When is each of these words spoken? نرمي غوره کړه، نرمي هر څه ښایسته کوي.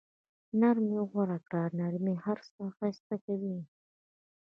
نرمي 0.59 0.99
غوره 1.09 1.37
کړه، 1.47 1.63
نرمي 1.79 2.15
هر 2.23 2.37
څه 2.53 2.63
ښایسته 2.77 3.15
کوي. 3.25 3.57